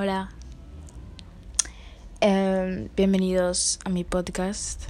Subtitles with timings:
[0.00, 0.28] Hola.
[2.20, 4.80] Em, bienvenidos a mi podcast.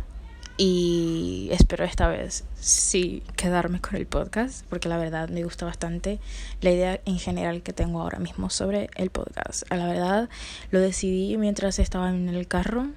[0.58, 6.20] Y espero esta vez sí quedarme con el podcast, porque la verdad me gusta bastante
[6.60, 9.62] la idea en general que tengo ahora mismo sobre el podcast.
[9.72, 10.28] A la verdad
[10.72, 12.88] lo decidí mientras estaba en el carro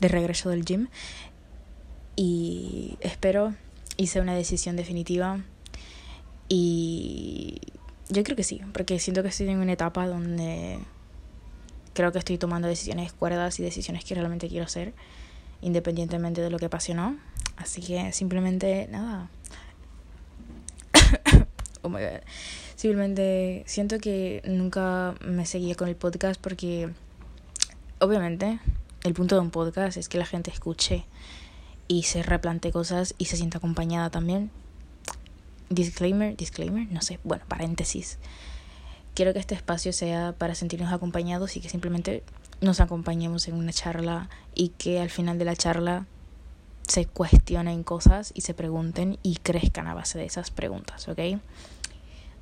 [0.00, 0.86] de regreso del gym
[2.14, 3.56] y espero
[3.96, 5.40] hice una decisión definitiva
[6.48, 7.60] y
[8.08, 10.78] yo creo que sí, porque siento que estoy en una etapa donde
[11.96, 14.92] creo que estoy tomando decisiones cuerdas y decisiones que realmente quiero hacer,
[15.62, 17.16] independientemente de lo que pase o no.
[17.56, 19.30] Así que simplemente, nada.
[21.82, 22.20] oh my god.
[22.76, 26.90] Simplemente siento que nunca me seguía con el podcast porque,
[27.98, 28.60] obviamente,
[29.04, 31.06] el punto de un podcast es que la gente escuche
[31.88, 34.50] y se replante cosas y se sienta acompañada también.
[35.70, 38.18] Disclaimer, disclaimer, no sé, bueno, paréntesis.
[39.16, 42.22] Quiero que este espacio sea para sentirnos acompañados y que simplemente
[42.60, 46.04] nos acompañemos en una charla y que al final de la charla
[46.86, 51.40] se cuestionen cosas y se pregunten y crezcan a base de esas preguntas, ¿ok?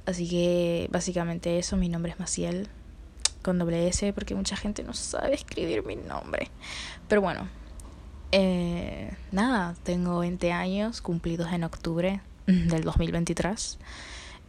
[0.05, 2.67] Así que básicamente eso, mi nombre es Maciel
[3.43, 6.51] con doble S porque mucha gente no sabe escribir mi nombre.
[7.07, 7.47] Pero bueno,
[8.33, 13.79] eh, nada, tengo 20 años cumplidos en octubre del 2023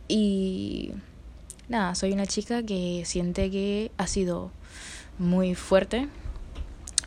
[0.07, 0.91] y
[1.67, 4.51] nada, soy una chica que siente que ha sido
[5.17, 6.07] muy fuerte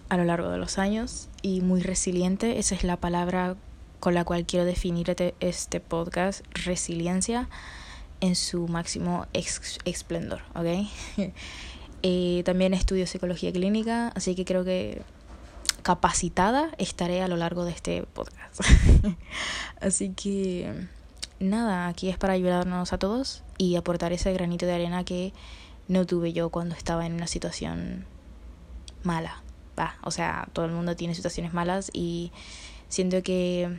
[0.09, 2.59] a lo largo de los años y muy resiliente.
[2.59, 3.57] Esa es la palabra
[4.01, 7.49] con la cual quiero definir este, podcast, resiliencia
[8.21, 10.89] en su máximo esplendor, ¿ok?
[12.03, 15.03] eh, también estudio psicología clínica, así que creo que
[15.83, 18.61] capacitada estaré a lo largo de este podcast.
[19.81, 20.89] así que
[21.41, 25.33] nada, aquí es para ayudarnos a todos y aportar ese granito de arena que
[25.89, 28.05] no tuve yo cuando estaba en una situación
[29.03, 29.43] mala.
[29.79, 32.33] Va, o sea, todo el mundo tiene situaciones malas y
[32.89, 33.79] siento que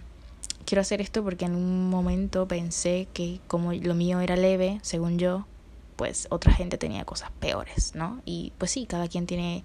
[0.65, 5.17] quiero hacer esto porque en un momento pensé que como lo mío era leve, según
[5.17, 5.45] yo,
[5.95, 8.21] pues otra gente tenía cosas peores, ¿no?
[8.23, 9.63] Y pues sí, cada quien tiene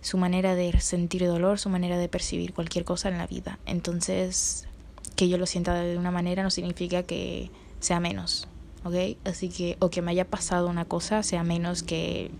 [0.00, 3.60] su manera de sentir dolor, su manera de percibir cualquier cosa en la vida.
[3.66, 4.66] Entonces,
[5.22, 8.48] que yo lo sienta de una manera no significa que sea menos,
[8.82, 9.16] ¿ok?
[9.24, 12.32] Así que, o que me haya pasado una cosa sea menos que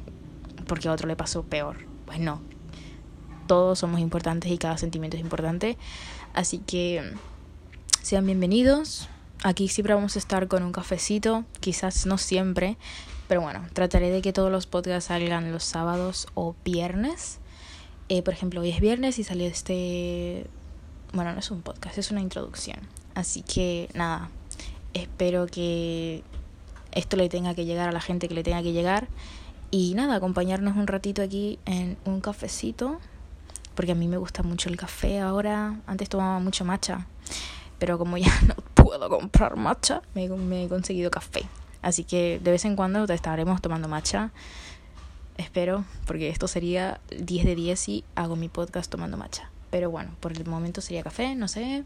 [0.66, 1.76] porque a otro le pasó peor.
[2.06, 2.42] Pues no.
[3.46, 5.78] Todos somos importantes y cada sentimiento es importante.
[6.34, 7.12] Así que
[8.02, 9.08] sean bienvenidos.
[9.44, 12.78] Aquí siempre vamos a estar con un cafecito, quizás no siempre,
[13.28, 17.38] pero bueno, trataré de que todos los podcasts salgan los sábados o viernes.
[18.08, 20.48] Eh, por ejemplo, hoy es viernes y salió este
[21.12, 22.78] bueno, no es un podcast, es una introducción.
[23.14, 24.30] Así que nada,
[24.94, 26.22] espero que
[26.92, 29.08] esto le tenga que llegar a la gente que le tenga que llegar.
[29.70, 33.00] Y nada, acompañarnos un ratito aquí en un cafecito.
[33.74, 35.80] Porque a mí me gusta mucho el café ahora.
[35.86, 37.06] Antes tomaba mucho matcha.
[37.78, 40.24] Pero como ya no puedo comprar matcha, me,
[40.64, 41.44] he conseguido café.
[41.80, 44.30] Así que de vez en cuando te estaremos tomando matcha.
[45.38, 49.50] Espero, porque esto sería 10 de 10 si hago mi podcast tomando matcha.
[49.72, 51.84] Pero bueno, por el momento sería café, no sé.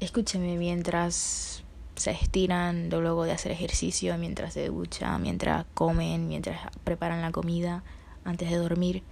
[0.00, 1.62] Escúcheme mientras
[1.96, 7.84] se estiran luego de hacer ejercicio, mientras se ducha, mientras comen, mientras preparan la comida,
[8.24, 9.02] antes de dormir,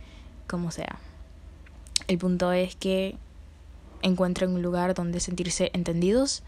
[0.47, 0.98] como sea.
[2.08, 3.19] El punto es que
[4.00, 6.42] encuentren un lugar donde sentirse entendidos.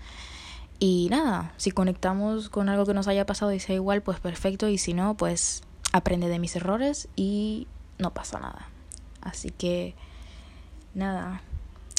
[0.79, 4.67] Y nada, si conectamos con algo que nos haya pasado y sea igual, pues perfecto.
[4.67, 5.63] Y si no, pues
[5.93, 7.67] aprende de mis errores y
[7.99, 8.71] no pasa nada.
[9.21, 9.95] Así que
[10.95, 11.43] nada,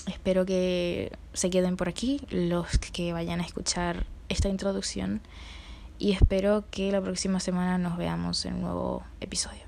[0.07, 5.21] espero que se queden por aquí los que vayan a escuchar esta introducción
[5.99, 9.64] y espero que la próxima semana nos veamos en un nuevo episodio.